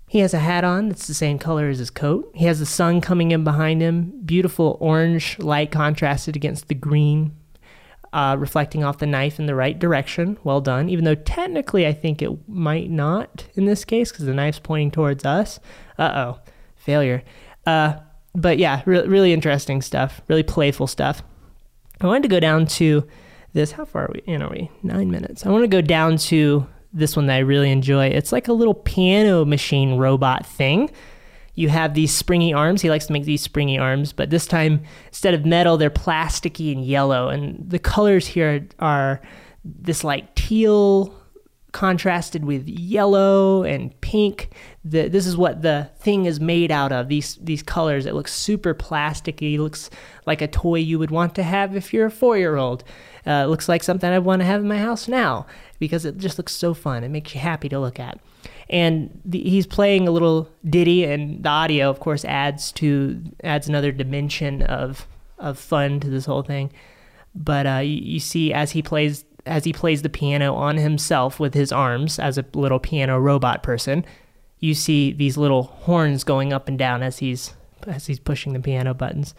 He 0.07 0.21
has 0.21 0.33
a 0.33 0.38
hat 0.38 0.64
on 0.64 0.88
that's 0.88 1.07
the 1.07 1.14
same 1.14 1.38
color 1.38 1.69
as 1.69 1.78
his 1.78 1.90
coat. 1.90 2.31
He 2.35 2.47
has 2.47 2.61
the 2.61 2.67
sun 2.67 3.00
coming 3.00 3.31
in 3.31 3.45
behind 3.45 3.83
him, 3.83 4.21
beautiful 4.25 4.78
orange 4.81 5.38
light 5.38 5.71
contrasted 5.71 6.35
against 6.35 6.69
the 6.69 6.75
green 6.75 7.38
uh, 8.12 8.37
reflecting 8.38 8.85
off 8.85 8.99
the 8.99 9.07
knife 9.07 9.38
in 9.38 9.47
the 9.47 9.55
right 9.55 9.79
direction. 9.79 10.38
Well 10.45 10.61
done. 10.61 10.88
Even 10.88 11.05
though 11.05 11.15
technically 11.15 11.87
I 11.87 11.93
think 11.93 12.23
it 12.23 12.49
might 12.49 12.91
not 12.91 13.47
in 13.55 13.67
this 13.67 13.85
case 13.85 14.11
because 14.11 14.27
the 14.27 14.35
knife's 14.35 14.59
pointing 14.59 14.91
towards 14.91 15.25
us. 15.25 15.61
Uh 15.99 16.12
oh, 16.15 16.41
failure. 16.77 17.23
Uh, 17.67 17.97
but 18.35 18.59
yeah, 18.59 18.83
re- 18.87 19.07
really 19.07 19.33
interesting 19.33 19.83
stuff. 19.83 20.21
Really 20.29 20.43
playful 20.43 20.87
stuff. 20.87 21.23
I 22.00 22.07
wanted 22.07 22.23
to 22.23 22.29
go 22.29 22.41
down 22.41 22.67
to 22.67 23.07
this. 23.53 23.73
How 23.73 23.85
far 23.85 24.05
are 24.05 24.11
we 24.15 24.21
in? 24.33 24.43
Are 24.43 24.50
we 24.50 24.71
nine 24.83 25.11
minutes? 25.11 25.45
I 25.45 25.50
want 25.50 25.65
to 25.65 25.69
go 25.69 25.81
down 25.81 26.17
to 26.17 26.67
this 26.93 27.17
one 27.17 27.27
that 27.27 27.35
I 27.35 27.41
really 27.41 27.71
enjoy. 27.71 28.07
It's 28.07 28.33
like 28.33 28.49
a 28.49 28.53
little 28.53 28.75
piano 28.75 29.45
machine 29.45 29.99
robot 29.99 30.47
thing 30.47 30.91
you 31.59 31.69
have 31.69 31.95
these 31.95 32.15
springy 32.15 32.55
arms. 32.55 32.83
He 32.83 32.88
likes 32.88 33.07
to 33.07 33.12
make 33.12 33.25
these 33.25 33.43
springy 33.43 33.79
arms, 33.79 34.12
but 34.12 34.31
this 34.31 34.47
time 34.47 34.81
instead 35.09 35.35
of 35.35 35.45
metal, 35.45 35.77
they're 35.77 35.91
plasticky 35.91 36.71
and 36.71 36.85
yellow. 36.85 37.29
And 37.29 37.69
the 37.69 37.81
colors 37.81 38.29
here 38.29 38.69
are 38.79 39.21
this 39.65 40.05
like 40.05 40.37
teal 40.37 41.12
contrasted 41.73 42.45
with 42.45 42.69
yellow 42.69 43.65
and 43.65 44.00
pink. 44.00 44.55
The, 44.85 45.09
this 45.09 45.27
is 45.27 45.37
what 45.37 45.62
the 45.62 45.91
thing 45.99 46.27
is 46.27 46.38
made 46.38 46.71
out 46.71 46.93
of. 46.93 47.09
These 47.09 47.35
these 47.43 47.65
colors. 47.65 48.07
It 48.07 48.15
looks 48.15 48.33
super 48.33 48.73
plasticky. 48.73 49.55
It 49.55 49.61
looks 49.61 49.91
like 50.27 50.41
a 50.41 50.47
toy 50.47 50.79
you 50.79 51.00
would 51.00 51.11
want 51.11 51.35
to 51.35 51.43
have 51.43 51.75
if 51.75 51.93
you're 51.93 52.07
a 52.07 52.11
four 52.11 52.38
year 52.38 52.55
old. 52.55 52.85
Uh, 53.27 53.43
it 53.45 53.49
looks 53.49 53.69
like 53.69 53.83
something 53.83 54.09
I'd 54.09 54.19
want 54.19 54.43
to 54.43 54.47
have 54.47 54.61
in 54.61 54.69
my 54.69 54.79
house 54.79 55.09
now 55.09 55.45
because 55.81 56.05
it 56.05 56.19
just 56.19 56.38
looks 56.38 56.53
so 56.53 56.73
fun. 56.73 57.03
It 57.03 57.09
makes 57.09 57.35
you 57.35 57.41
happy 57.41 57.69
to 57.69 57.81
look 57.81 57.99
at. 57.99 58.21
And 58.71 59.21
the, 59.25 59.41
he's 59.43 59.67
playing 59.67 60.07
a 60.07 60.11
little 60.11 60.49
ditty, 60.69 61.05
and 61.05 61.43
the 61.43 61.49
audio, 61.49 61.89
of 61.89 62.01
course, 62.01 62.25
adds 62.25 62.73
to 62.73 63.23
adds 63.43 63.69
another 63.69 63.93
dimension 63.93 64.63
of 64.63 65.07
of 65.39 65.59
fun 65.59 66.01
to 66.01 66.11
this 66.11 66.27
whole 66.27 66.43
thing. 66.43 66.71
But 67.35 67.67
uh, 67.67 67.79
you, 67.79 68.01
you 68.03 68.21
see 68.21 68.53
as 68.53 68.73
he 68.73 68.83
plays 68.83 69.25
as 69.47 69.65
he 69.65 69.73
plays 69.73 70.03
the 70.03 70.09
piano 70.09 70.55
on 70.55 70.77
himself 70.77 71.41
with 71.41 71.55
his 71.55 71.73
arms 71.73 72.19
as 72.19 72.37
a 72.37 72.45
little 72.53 72.79
piano 72.79 73.19
robot 73.19 73.63
person, 73.63 74.05
you 74.59 74.75
see 74.75 75.13
these 75.13 75.39
little 75.39 75.63
horns 75.63 76.25
going 76.25 76.53
up 76.53 76.69
and 76.69 76.79
down 76.79 77.03
as 77.03 77.19
he's 77.19 77.55
as 77.87 78.07
he's 78.07 78.21
pushing 78.21 78.53
the 78.53 78.61
piano 78.61 78.93
buttons. 78.95 79.35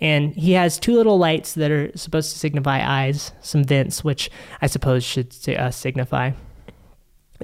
And 0.00 0.34
he 0.34 0.52
has 0.52 0.78
two 0.78 0.94
little 0.94 1.18
lights 1.18 1.54
that 1.54 1.70
are 1.70 1.96
supposed 1.96 2.32
to 2.32 2.38
signify 2.38 2.82
eyes, 2.84 3.32
some 3.40 3.64
vents, 3.64 4.04
which 4.04 4.30
I 4.60 4.66
suppose 4.66 5.04
should 5.04 5.34
uh, 5.48 5.70
signify 5.70 6.32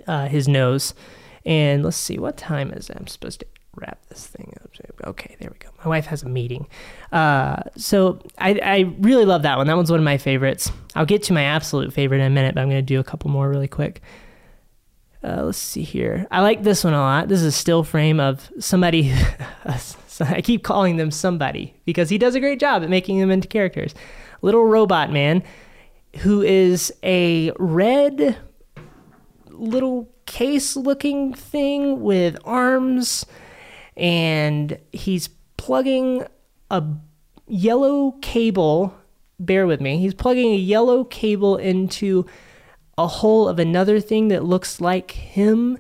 uh, 0.07 0.27
his 0.27 0.49
nose. 0.49 0.93
And 1.51 1.85
let's 1.85 1.97
see, 1.97 2.17
what 2.17 2.37
time 2.37 2.71
is 2.71 2.89
it? 2.89 2.97
I'm 2.97 3.09
supposed 3.09 3.41
to 3.41 3.47
wrap 3.75 3.99
this 4.09 4.25
thing 4.25 4.55
up. 4.63 4.71
Okay, 5.09 5.35
there 5.41 5.51
we 5.51 5.59
go. 5.59 5.71
My 5.85 5.89
wife 5.89 6.07
has 6.07 6.23
a 6.23 6.29
meeting. 6.29 6.69
Uh, 7.11 7.65
so 7.77 8.21
I, 8.39 8.61
I 8.63 8.79
really 9.01 9.25
love 9.25 9.43
that 9.43 9.59
one. 9.59 9.67
That 9.67 9.77
one's 9.77 9.91
one 9.91 9.99
of 9.99 10.05
my 10.05 10.17
favorites. 10.17 10.71
I'll 10.95 11.05
get 11.05 11.25
to 11.25 11.33
my 11.33 11.43
absolute 11.43 11.93
favorite 11.93 12.21
in 12.21 12.27
a 12.27 12.31
minute, 12.31 12.55
but 12.55 12.61
I'm 12.61 12.69
going 12.69 12.79
to 12.79 12.87
do 12.87 13.01
a 13.01 13.05
couple 13.05 13.33
more 13.33 13.51
really 13.51 13.67
quick. 13.67 14.01
Uh, 15.25 15.43
let's 15.47 15.59
see 15.59 15.83
here. 15.83 16.29
I 16.31 16.41
like 16.41 16.63
this 16.63 16.85
one 16.85 16.95
a 16.95 17.01
lot. 17.01 17.27
This 17.27 17.41
is 17.41 17.47
a 17.47 17.53
still 17.53 17.83
frame 17.83 18.21
of 18.21 18.49
somebody. 18.61 19.13
I 20.21 20.43
keep 20.43 20.63
calling 20.63 20.99
them 20.99 21.11
somebody 21.11 21.75
because 21.85 22.11
he 22.11 22.17
does 22.17 22.37
a 22.37 22.41
great 22.41 22.61
job 22.61 22.85
at 22.85 22.91
making 22.91 23.19
them 23.19 23.33
into 23.33 23.49
characters. 23.49 23.93
Little 24.41 24.67
robot 24.67 25.11
man 25.11 25.43
who 26.19 26.43
is 26.43 26.93
a 27.03 27.51
red 27.59 28.39
little 29.49 30.09
case 30.31 30.77
looking 30.77 31.35
thing 31.35 32.01
with 32.01 32.39
arms 32.45 33.27
and 33.97 34.79
he's 34.93 35.29
plugging 35.57 36.25
a 36.71 36.85
yellow 37.49 38.13
cable. 38.23 38.95
Bear 39.41 39.67
with 39.67 39.81
me. 39.81 39.99
He's 39.99 40.15
plugging 40.15 40.53
a 40.53 40.57
yellow 40.57 41.03
cable 41.03 41.57
into 41.57 42.27
a 42.97 43.09
hole 43.09 43.49
of 43.49 43.59
another 43.59 43.99
thing 43.99 44.29
that 44.29 44.45
looks 44.45 44.81
like 44.81 45.11
him. 45.11 45.79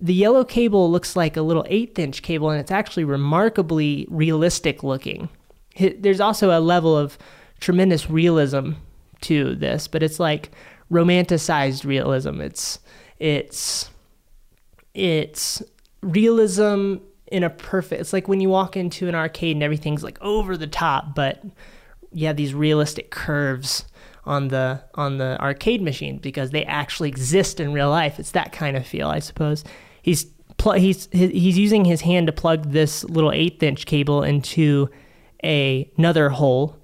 The 0.00 0.14
yellow 0.14 0.42
cable 0.42 0.90
looks 0.90 1.14
like 1.14 1.36
a 1.36 1.42
little 1.42 1.66
eighth 1.68 1.98
inch 1.98 2.22
cable, 2.22 2.48
and 2.48 2.58
it's 2.58 2.70
actually 2.70 3.04
remarkably 3.04 4.06
realistic 4.08 4.82
looking. 4.82 5.28
There's 5.78 6.20
also 6.20 6.56
a 6.56 6.60
level 6.60 6.96
of 6.96 7.18
tremendous 7.60 8.08
realism 8.08 8.72
to 9.22 9.54
this, 9.54 9.86
but 9.86 10.02
it's 10.02 10.18
like 10.18 10.50
romanticized 10.90 11.84
realism. 11.84 12.40
It's 12.40 12.78
it's 13.22 13.90
it's 14.94 15.62
realism 16.02 16.96
in 17.28 17.42
a 17.42 17.50
perfect 17.50 18.00
it's 18.00 18.12
like 18.12 18.28
when 18.28 18.40
you 18.40 18.48
walk 18.48 18.76
into 18.76 19.08
an 19.08 19.14
arcade 19.14 19.56
and 19.56 19.62
everything's 19.62 20.02
like 20.02 20.20
over 20.20 20.56
the 20.56 20.66
top 20.66 21.14
but 21.14 21.42
you 22.12 22.26
have 22.26 22.36
these 22.36 22.52
realistic 22.52 23.10
curves 23.10 23.84
on 24.24 24.48
the 24.48 24.82
on 24.94 25.18
the 25.18 25.40
arcade 25.40 25.82
machine 25.82 26.18
because 26.18 26.50
they 26.50 26.64
actually 26.64 27.08
exist 27.08 27.60
in 27.60 27.72
real 27.72 27.90
life. 27.90 28.18
It's 28.18 28.32
that 28.32 28.52
kind 28.52 28.76
of 28.76 28.86
feel 28.86 29.08
i 29.08 29.18
suppose. 29.18 29.64
He's 30.02 30.24
pl- 30.58 30.72
he's 30.72 31.08
he's 31.12 31.58
using 31.58 31.84
his 31.84 32.02
hand 32.02 32.28
to 32.28 32.32
plug 32.32 32.70
this 32.70 33.04
little 33.04 33.32
eighth 33.32 33.62
inch 33.62 33.86
cable 33.86 34.22
into 34.22 34.88
a, 35.44 35.90
another 35.98 36.28
hole 36.28 36.76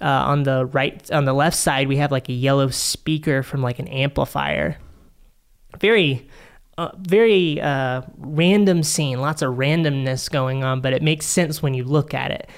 uh, 0.00 0.04
on 0.04 0.42
the 0.42 0.66
right 0.66 1.10
on 1.10 1.24
the 1.24 1.32
left 1.32 1.56
side 1.56 1.88
we 1.88 1.96
have 1.96 2.12
like 2.12 2.28
a 2.28 2.32
yellow 2.32 2.68
speaker 2.68 3.42
from 3.42 3.62
like 3.62 3.78
an 3.78 3.88
amplifier 3.88 4.76
very 5.78 6.28
uh, 6.78 6.90
very 6.98 7.60
uh, 7.60 8.02
random 8.16 8.82
scene, 8.82 9.20
lots 9.20 9.42
of 9.42 9.54
randomness 9.54 10.30
going 10.30 10.64
on, 10.64 10.80
but 10.80 10.92
it 10.92 11.02
makes 11.02 11.26
sense 11.26 11.62
when 11.62 11.74
you 11.74 11.84
look 11.84 12.14
at 12.14 12.30
it. 12.30 12.48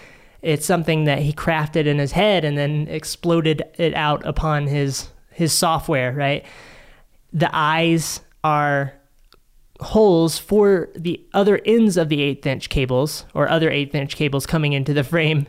It's 0.41 0.65
something 0.65 1.05
that 1.05 1.21
he 1.21 1.33
crafted 1.33 1.87
in 1.87 1.99
his 1.99 2.13
head 2.13 2.45
and 2.45 2.57
then 2.57 2.87
exploded 2.89 3.63
it 3.77 3.95
out 3.95 4.25
upon 4.27 4.67
his 4.67 5.09
his 5.31 5.53
software, 5.53 6.13
right? 6.13 6.45
The 7.33 7.51
eyes 7.53 8.21
are 8.45 8.95
holes 9.81 10.39
for 10.39 10.91
the 10.95 11.21
other 11.35 11.61
ends 11.65 11.97
of 11.97 12.09
the 12.09 12.23
eighth 12.23 12.47
inch 12.47 12.69
cables 12.69 13.25
or 13.35 13.49
other 13.49 13.71
eighth 13.71 13.95
inch 13.95 14.15
cables 14.15 14.47
coming 14.47 14.73
into 14.73 14.95
the 14.95 15.03
frame. 15.03 15.49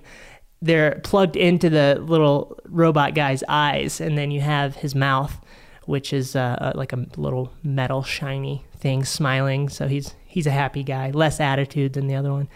They're 0.61 0.99
plugged 1.03 1.35
into 1.35 1.69
the 1.69 2.01
little 2.01 2.59
robot 2.65 3.13
guy's 3.13 3.43
eyes, 3.47 4.01
and 4.01 4.17
then 4.17 4.31
you 4.31 4.41
have 4.41 4.77
his 4.77 4.95
mouth 4.95 5.39
which 5.85 6.13
is 6.13 6.35
uh, 6.35 6.71
like 6.75 6.93
a 6.93 7.05
little 7.17 7.51
metal 7.63 8.03
shiny 8.03 8.65
thing 8.77 9.03
smiling. 9.03 9.69
So 9.69 9.87
he's 9.87 10.15
he's 10.25 10.47
a 10.47 10.51
happy 10.51 10.83
guy, 10.83 11.11
less 11.11 11.39
attitude 11.39 11.93
than 11.93 12.07
the 12.07 12.15
other 12.15 12.31
one. 12.31 12.47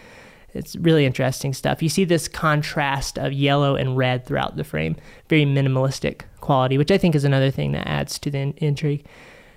It's 0.52 0.74
really 0.76 1.06
interesting 1.06 1.52
stuff. 1.54 1.82
You 1.82 1.88
see 1.88 2.04
this 2.04 2.26
contrast 2.26 3.18
of 3.18 3.32
yellow 3.32 3.76
and 3.76 3.96
red 3.96 4.26
throughout 4.26 4.56
the 4.56 4.64
frame, 4.64 4.96
very 5.28 5.44
minimalistic 5.44 6.22
quality, 6.40 6.76
which 6.76 6.90
I 6.90 6.98
think 6.98 7.14
is 7.14 7.24
another 7.24 7.50
thing 7.52 7.72
that 7.72 7.86
adds 7.86 8.18
to 8.18 8.30
the 8.30 8.38
in- 8.38 8.54
intrigue. 8.56 9.06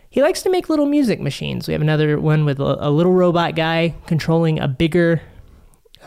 He 0.09 0.21
likes 0.21 0.43
to 0.43 0.51
make 0.51 0.69
little 0.69 0.85
music 0.85 1.19
machines. 1.19 1.67
We 1.67 1.73
have 1.73 1.81
another 1.81 2.19
one 2.19 2.45
with 2.45 2.59
a, 2.59 2.87
a 2.87 2.91
little 2.91 3.13
robot 3.13 3.55
guy 3.55 3.95
controlling 4.05 4.59
a 4.59 4.67
bigger 4.67 5.21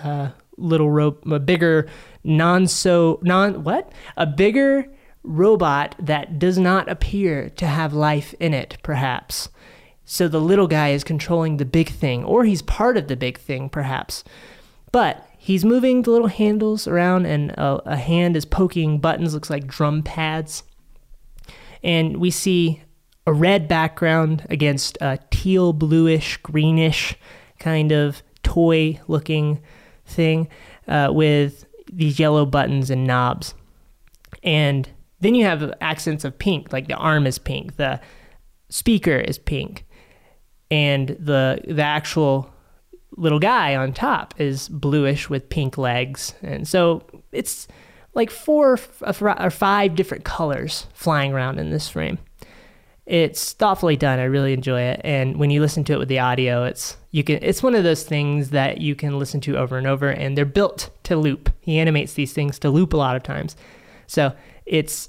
uh, 0.03 0.31
little 0.57 0.91
ro- 0.91 1.19
a 1.31 1.41
bigger 1.41 1.89
non 2.23 2.67
so 2.67 3.19
non 3.23 3.65
what 3.65 3.93
a 4.17 4.27
bigger 4.27 4.87
robot 5.27 5.95
that 5.99 6.39
does 6.39 6.57
not 6.57 6.89
appear 6.89 7.51
to 7.51 7.67
have 7.67 7.93
life 7.93 8.35
in 8.41 8.55
it, 8.55 8.79
perhaps. 8.83 9.49
So 10.05 10.29
the 10.29 10.41
little 10.41 10.69
guy 10.69 10.91
is 10.91 11.05
controlling 11.05 11.57
the 11.57 11.65
big 11.65 11.91
thing, 11.91 12.25
or 12.25 12.45
he's 12.45 12.63
part 12.63 12.97
of 12.97 13.09
the 13.09 13.17
big 13.17 13.39
thing, 13.39 13.69
perhaps. 13.69 14.23
But 14.93 15.29
he's 15.37 15.65
moving 15.65 16.03
the 16.03 16.13
little 16.13 16.29
handles 16.29 16.87
around, 16.87 17.27
and 17.27 17.51
a, 17.53 17.83
a 17.85 17.97
hand 17.97 18.37
is 18.37 18.45
poking 18.45 18.99
buttons, 18.99 19.35
looks 19.35 19.51
like 19.51 19.67
drum 19.67 20.03
pads. 20.03 20.63
And 21.83 22.19
we 22.19 22.31
see 22.31 22.83
a 23.27 23.33
red 23.33 23.67
background 23.67 24.47
against 24.49 24.97
a 25.01 25.19
teal, 25.31 25.73
bluish, 25.73 26.37
greenish 26.39 27.17
kind 27.59 27.91
of 27.91 28.23
toy 28.45 29.01
looking 29.09 29.61
thing 30.05 30.49
uh, 30.87 31.11
with 31.13 31.67
these 31.93 32.19
yellow 32.19 32.47
buttons 32.47 32.91
and 32.91 33.05
knobs. 33.07 33.55
And 34.45 34.89
then 35.27 35.35
you 35.35 35.45
have 35.45 35.75
accents 35.81 36.25
of 36.25 36.39
pink, 36.39 36.73
like 36.73 36.87
the 36.87 36.95
arm 36.95 37.27
is 37.27 37.37
pink, 37.37 37.77
the 37.77 38.01
speaker 38.69 39.17
is 39.17 39.39
pink, 39.39 39.85
and 40.71 41.09
the 41.09 41.61
the 41.67 41.83
actual 41.83 42.49
little 43.17 43.41
guy 43.41 43.75
on 43.75 43.93
top 43.93 44.35
is 44.39 44.69
bluish 44.69 45.29
with 45.29 45.49
pink 45.49 45.77
legs, 45.77 46.35
and 46.43 46.69
so 46.69 47.03
it's 47.33 47.67
like 48.15 48.31
four 48.31 48.79
or 49.03 49.51
five 49.51 49.97
different 49.97 50.25
colors 50.25 50.87
flying 50.95 51.33
around 51.33 51.59
in 51.59 51.71
this 51.71 51.89
frame. 51.89 52.19
It's 53.05 53.53
thoughtfully 53.53 53.97
done. 53.97 54.19
I 54.21 54.25
really 54.25 54.53
enjoy 54.53 54.81
it, 54.81 55.01
and 55.03 55.39
when 55.39 55.51
you 55.51 55.61
listen 55.61 55.83
to 55.85 55.93
it 55.95 55.99
with 55.99 56.09
the 56.09 56.21
audio, 56.21 56.65
it's 56.65 56.97
you 57.11 57.25
can. 57.25 57.41
It's 57.43 57.65
one 57.65 57.75
of 57.75 57.83
those 57.83 58.05
things 58.05 58.51
that 58.51 58.81
you 58.81 58.95
can 58.95 59.19
listen 59.19 59.41
to 59.41 59.57
over 59.57 59.77
and 59.77 59.89
over, 59.89 60.09
and 60.09 60.39
they're 60.39 60.45
built 60.45 60.91
to 61.03 61.17
loop. 61.17 61.51
He 61.61 61.79
animates 61.79 62.15
these 62.15 62.33
things 62.33 62.61
to 62.61 62.71
loop 62.71 62.93
a 62.93 62.97
lot 62.97 63.17
of 63.17 63.25
times, 63.25 63.57
so 64.07 64.33
it's 64.67 65.09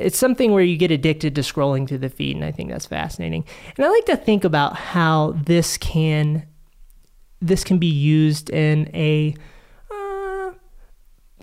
it's 0.00 0.18
something 0.18 0.52
where 0.52 0.62
you 0.62 0.76
get 0.76 0.90
addicted 0.90 1.34
to 1.34 1.40
scrolling 1.40 1.88
through 1.88 1.98
the 1.98 2.08
feed 2.08 2.36
and 2.36 2.44
i 2.44 2.50
think 2.50 2.70
that's 2.70 2.86
fascinating. 2.86 3.44
And 3.76 3.84
i 3.84 3.90
like 3.90 4.06
to 4.06 4.16
think 4.16 4.44
about 4.44 4.76
how 4.76 5.32
this 5.44 5.76
can 5.76 6.46
this 7.40 7.64
can 7.64 7.78
be 7.78 7.86
used 7.86 8.50
in 8.50 8.88
a 8.94 9.34
uh, 9.90 10.52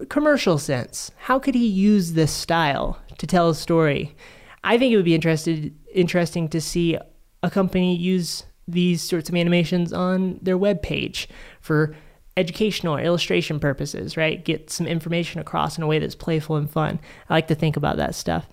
commercial 0.07 0.57
sense. 0.57 1.11
How 1.17 1.39
could 1.39 1.55
he 1.55 1.67
use 1.67 2.13
this 2.13 2.31
style 2.31 2.99
to 3.17 3.27
tell 3.27 3.49
a 3.49 3.55
story? 3.55 4.15
I 4.63 4.77
think 4.77 4.93
it 4.93 4.95
would 4.95 5.05
be 5.05 5.15
interested 5.15 5.75
interesting 5.93 6.47
to 6.49 6.61
see 6.61 6.97
a 7.43 7.49
company 7.49 7.95
use 7.95 8.43
these 8.67 9.01
sorts 9.01 9.29
of 9.29 9.35
animations 9.35 9.91
on 9.91 10.39
their 10.41 10.57
web 10.57 10.81
page 10.81 11.27
for 11.59 11.95
educational 12.39 12.95
or 12.95 13.01
illustration 13.01 13.59
purposes, 13.59 14.15
right? 14.15 14.43
Get 14.43 14.69
some 14.69 14.87
information 14.87 15.41
across 15.41 15.77
in 15.77 15.83
a 15.83 15.87
way 15.87 15.99
that's 15.99 16.15
playful 16.15 16.55
and 16.55 16.69
fun. 16.69 16.99
I 17.29 17.33
like 17.33 17.47
to 17.47 17.55
think 17.55 17.75
about 17.75 17.97
that 17.97 18.15
stuff. 18.15 18.47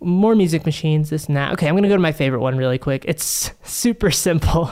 More 0.00 0.34
music 0.34 0.66
machines, 0.66 1.10
this 1.10 1.26
and 1.26 1.36
that. 1.36 1.52
Okay, 1.52 1.66
I'm 1.66 1.76
to 1.76 1.88
go 1.88 1.96
to 1.96 2.02
my 2.02 2.12
favorite 2.12 2.40
one 2.40 2.56
really 2.56 2.78
quick. 2.78 3.04
It's 3.08 3.52
super 3.64 4.10
simple. 4.10 4.70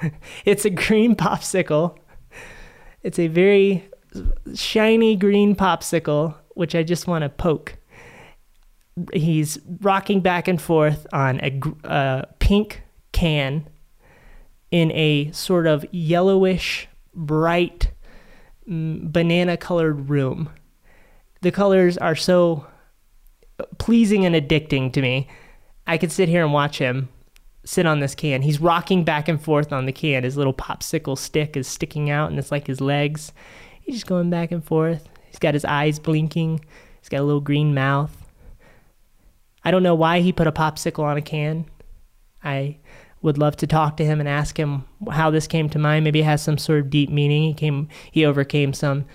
it's 0.44 0.64
a 0.64 0.70
green 0.70 1.16
popsicle. 1.16 1.98
It's 3.02 3.18
a 3.18 3.26
very 3.28 3.88
shiny 4.54 5.16
green 5.16 5.56
popsicle, 5.56 6.34
which 6.54 6.74
I 6.74 6.82
just 6.82 7.06
want 7.06 7.22
to 7.22 7.28
poke. 7.28 7.76
He's 9.12 9.58
rocking 9.80 10.20
back 10.20 10.46
and 10.46 10.62
forth 10.62 11.06
on 11.12 11.40
a, 11.40 11.60
a 11.82 11.88
uh, 11.88 12.22
pink 12.38 12.82
can 13.12 13.68
in 14.74 14.90
a 14.90 15.30
sort 15.30 15.68
of 15.68 15.86
yellowish, 15.92 16.88
bright, 17.14 17.92
mm, 18.68 19.12
banana 19.12 19.56
colored 19.56 20.10
room. 20.10 20.50
The 21.42 21.52
colors 21.52 21.96
are 21.96 22.16
so 22.16 22.66
pleasing 23.78 24.24
and 24.24 24.34
addicting 24.34 24.92
to 24.92 25.00
me. 25.00 25.28
I 25.86 25.96
could 25.96 26.10
sit 26.10 26.28
here 26.28 26.42
and 26.42 26.52
watch 26.52 26.78
him 26.78 27.08
sit 27.64 27.86
on 27.86 28.00
this 28.00 28.16
can. 28.16 28.42
He's 28.42 28.60
rocking 28.60 29.04
back 29.04 29.28
and 29.28 29.40
forth 29.40 29.72
on 29.72 29.86
the 29.86 29.92
can. 29.92 30.24
His 30.24 30.36
little 30.36 30.52
popsicle 30.52 31.16
stick 31.16 31.56
is 31.56 31.68
sticking 31.68 32.10
out, 32.10 32.30
and 32.30 32.38
it's 32.40 32.50
like 32.50 32.66
his 32.66 32.80
legs. 32.80 33.32
He's 33.80 33.94
just 33.94 34.06
going 34.08 34.28
back 34.28 34.50
and 34.50 34.64
forth. 34.64 35.08
He's 35.28 35.38
got 35.38 35.54
his 35.54 35.64
eyes 35.64 36.00
blinking. 36.00 36.64
He's 37.00 37.08
got 37.08 37.20
a 37.20 37.22
little 37.22 37.40
green 37.40 37.74
mouth. 37.74 38.26
I 39.62 39.70
don't 39.70 39.84
know 39.84 39.94
why 39.94 40.18
he 40.18 40.32
put 40.32 40.48
a 40.48 40.52
popsicle 40.52 41.04
on 41.04 41.16
a 41.16 41.22
can. 41.22 41.66
I 42.42 42.78
would 43.24 43.38
love 43.38 43.56
to 43.56 43.66
talk 43.66 43.96
to 43.96 44.04
him 44.04 44.20
and 44.20 44.28
ask 44.28 44.58
him 44.58 44.84
how 45.10 45.30
this 45.30 45.46
came 45.46 45.70
to 45.70 45.78
mind. 45.78 46.04
Maybe 46.04 46.20
it 46.20 46.24
has 46.24 46.42
some 46.42 46.58
sort 46.58 46.80
of 46.80 46.90
deep 46.90 47.08
meaning. 47.08 47.42
He 47.44 47.54
came, 47.54 47.88
he 48.12 48.22
overcame 48.22 48.74
some 48.74 49.06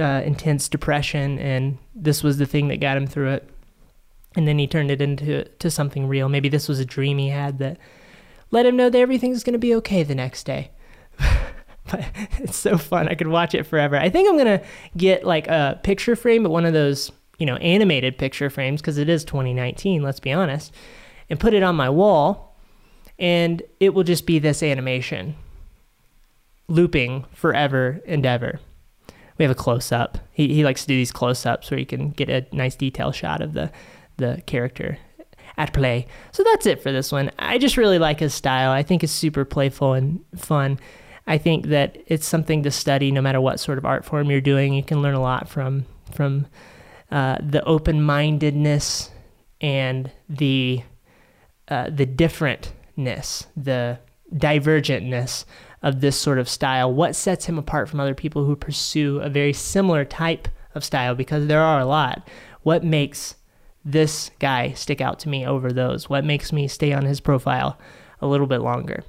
uh, 0.00 0.22
intense 0.24 0.70
depression, 0.70 1.38
and 1.38 1.76
this 1.94 2.22
was 2.22 2.38
the 2.38 2.46
thing 2.46 2.68
that 2.68 2.80
got 2.80 2.96
him 2.96 3.06
through 3.06 3.32
it. 3.32 3.50
And 4.36 4.48
then 4.48 4.58
he 4.58 4.66
turned 4.66 4.90
it 4.90 5.02
into 5.02 5.44
to 5.44 5.70
something 5.70 6.08
real. 6.08 6.30
Maybe 6.30 6.48
this 6.48 6.66
was 6.66 6.80
a 6.80 6.86
dream 6.86 7.18
he 7.18 7.28
had 7.28 7.58
that 7.58 7.76
let 8.50 8.64
him 8.64 8.74
know 8.74 8.88
that 8.88 8.98
everything's 8.98 9.44
going 9.44 9.52
to 9.52 9.58
be 9.58 9.74
okay 9.76 10.02
the 10.02 10.14
next 10.14 10.44
day. 10.44 10.70
but 11.18 12.06
it's 12.38 12.56
so 12.56 12.78
fun. 12.78 13.06
I 13.06 13.14
could 13.14 13.28
watch 13.28 13.54
it 13.54 13.64
forever. 13.64 13.98
I 13.98 14.08
think 14.08 14.30
I'm 14.30 14.38
going 14.38 14.58
to 14.58 14.64
get 14.96 15.24
like 15.24 15.46
a 15.46 15.78
picture 15.82 16.16
frame, 16.16 16.42
but 16.42 16.50
one 16.50 16.64
of 16.64 16.72
those, 16.72 17.12
you 17.38 17.44
know, 17.44 17.56
animated 17.56 18.16
picture 18.16 18.48
frames 18.48 18.80
because 18.80 18.96
it 18.96 19.10
is 19.10 19.26
2019, 19.26 20.02
let's 20.02 20.20
be 20.20 20.32
honest, 20.32 20.72
and 21.28 21.38
put 21.38 21.52
it 21.52 21.62
on 21.62 21.76
my 21.76 21.90
wall 21.90 22.55
and 23.18 23.62
it 23.80 23.94
will 23.94 24.04
just 24.04 24.26
be 24.26 24.38
this 24.38 24.62
animation 24.62 25.36
looping 26.68 27.24
forever 27.32 28.00
and 28.06 28.26
ever. 28.26 28.60
We 29.38 29.44
have 29.44 29.52
a 29.52 29.56
close 29.56 29.92
up. 29.92 30.18
He, 30.32 30.54
he 30.54 30.64
likes 30.64 30.82
to 30.82 30.88
do 30.88 30.96
these 30.96 31.12
close 31.12 31.44
ups 31.44 31.70
where 31.70 31.78
you 31.78 31.86
can 31.86 32.10
get 32.10 32.28
a 32.28 32.46
nice 32.52 32.74
detail 32.74 33.12
shot 33.12 33.42
of 33.42 33.52
the, 33.52 33.70
the 34.16 34.42
character 34.46 34.98
at 35.58 35.72
play. 35.72 36.06
So 36.32 36.42
that's 36.42 36.66
it 36.66 36.82
for 36.82 36.92
this 36.92 37.12
one. 37.12 37.30
I 37.38 37.58
just 37.58 37.76
really 37.76 37.98
like 37.98 38.20
his 38.20 38.34
style. 38.34 38.70
I 38.70 38.82
think 38.82 39.04
it's 39.04 39.12
super 39.12 39.44
playful 39.44 39.92
and 39.92 40.24
fun. 40.36 40.78
I 41.26 41.38
think 41.38 41.66
that 41.66 41.98
it's 42.06 42.26
something 42.26 42.62
to 42.62 42.70
study 42.70 43.10
no 43.10 43.20
matter 43.20 43.40
what 43.40 43.60
sort 43.60 43.78
of 43.78 43.84
art 43.84 44.04
form 44.04 44.30
you're 44.30 44.40
doing. 44.40 44.74
You 44.74 44.82
can 44.82 45.02
learn 45.02 45.14
a 45.14 45.20
lot 45.20 45.48
from 45.48 45.86
from 46.12 46.46
uh, 47.10 47.38
the 47.40 47.64
open 47.64 48.02
mindedness 48.02 49.10
and 49.60 50.10
the 50.28 50.82
uh, 51.68 51.90
the 51.90 52.06
different 52.06 52.72
ness, 52.96 53.46
the 53.56 53.98
divergentness 54.34 55.44
of 55.82 56.00
this 56.00 56.18
sort 56.18 56.38
of 56.38 56.48
style. 56.48 56.92
What 56.92 57.14
sets 57.14 57.46
him 57.46 57.58
apart 57.58 57.88
from 57.88 58.00
other 58.00 58.14
people 58.14 58.44
who 58.44 58.56
pursue 58.56 59.20
a 59.20 59.28
very 59.28 59.52
similar 59.52 60.04
type 60.04 60.48
of 60.74 60.84
style? 60.84 61.14
Because 61.14 61.46
there 61.46 61.60
are 61.60 61.80
a 61.80 61.86
lot. 61.86 62.26
What 62.62 62.84
makes 62.84 63.36
this 63.84 64.30
guy 64.40 64.72
stick 64.72 65.00
out 65.00 65.18
to 65.20 65.28
me 65.28 65.46
over 65.46 65.72
those? 65.72 66.08
What 66.08 66.24
makes 66.24 66.52
me 66.52 66.66
stay 66.66 66.92
on 66.92 67.04
his 67.04 67.20
profile 67.20 67.78
a 68.20 68.26
little 68.26 68.46
bit 68.46 68.60
longer? 68.60 69.04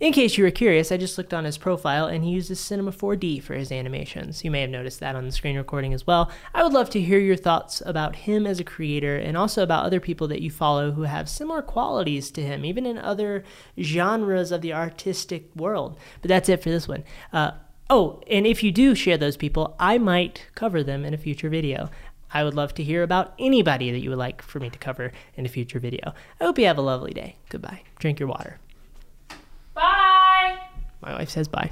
In 0.00 0.12
case 0.12 0.38
you 0.38 0.44
were 0.44 0.52
curious, 0.52 0.92
I 0.92 0.96
just 0.96 1.18
looked 1.18 1.34
on 1.34 1.44
his 1.44 1.58
profile 1.58 2.06
and 2.06 2.22
he 2.22 2.30
uses 2.30 2.60
Cinema 2.60 2.92
4D 2.92 3.42
for 3.42 3.54
his 3.54 3.72
animations. 3.72 4.44
You 4.44 4.50
may 4.52 4.60
have 4.60 4.70
noticed 4.70 5.00
that 5.00 5.16
on 5.16 5.26
the 5.26 5.32
screen 5.32 5.56
recording 5.56 5.92
as 5.92 6.06
well. 6.06 6.30
I 6.54 6.62
would 6.62 6.72
love 6.72 6.88
to 6.90 7.00
hear 7.00 7.18
your 7.18 7.34
thoughts 7.34 7.82
about 7.84 8.14
him 8.14 8.46
as 8.46 8.60
a 8.60 8.64
creator 8.64 9.16
and 9.16 9.36
also 9.36 9.60
about 9.60 9.84
other 9.84 9.98
people 9.98 10.28
that 10.28 10.40
you 10.40 10.52
follow 10.52 10.92
who 10.92 11.02
have 11.02 11.28
similar 11.28 11.62
qualities 11.62 12.30
to 12.30 12.42
him, 12.42 12.64
even 12.64 12.86
in 12.86 12.96
other 12.96 13.42
genres 13.80 14.52
of 14.52 14.60
the 14.60 14.72
artistic 14.72 15.50
world. 15.56 15.98
But 16.22 16.28
that's 16.28 16.48
it 16.48 16.62
for 16.62 16.70
this 16.70 16.86
one. 16.86 17.02
Uh, 17.32 17.52
oh, 17.90 18.22
and 18.30 18.46
if 18.46 18.62
you 18.62 18.70
do 18.70 18.94
share 18.94 19.18
those 19.18 19.36
people, 19.36 19.74
I 19.80 19.98
might 19.98 20.46
cover 20.54 20.84
them 20.84 21.04
in 21.04 21.12
a 21.12 21.18
future 21.18 21.48
video. 21.48 21.90
I 22.30 22.44
would 22.44 22.54
love 22.54 22.72
to 22.74 22.84
hear 22.84 23.02
about 23.02 23.34
anybody 23.36 23.90
that 23.90 23.98
you 23.98 24.10
would 24.10 24.18
like 24.18 24.42
for 24.42 24.60
me 24.60 24.70
to 24.70 24.78
cover 24.78 25.10
in 25.34 25.44
a 25.44 25.48
future 25.48 25.80
video. 25.80 26.12
I 26.40 26.44
hope 26.44 26.56
you 26.56 26.66
have 26.66 26.78
a 26.78 26.82
lovely 26.82 27.14
day. 27.14 27.38
Goodbye. 27.48 27.82
Drink 27.98 28.20
your 28.20 28.28
water. 28.28 28.60
My 31.08 31.14
wife 31.14 31.30
says 31.30 31.48
bye. 31.48 31.70